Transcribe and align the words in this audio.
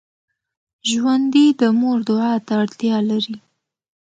ژوندي 0.89 1.45
د 1.59 1.61
مور 1.79 1.97
دعا 2.09 2.33
ته 2.45 2.53
اړتیا 2.63 2.97
لري 3.09 3.37